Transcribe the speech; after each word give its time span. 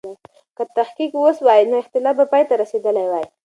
که 0.57 0.63
تحقیق 0.75 1.13
و 1.15 1.33
سوای، 1.37 1.61
نو 1.69 1.75
اختلاف 1.83 2.15
به 2.19 2.25
پای 2.31 2.43
ته 2.49 2.53
رسېدلی 2.61 3.05
وای. 3.11 3.25